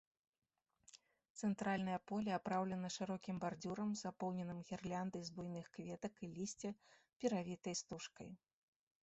[1.41, 6.71] Цэнтральнае поле апраўлена шырокім бардзюрам, запоўненым гірляндай з буйных кветак і лісця,
[7.21, 8.29] перавітай стужкай.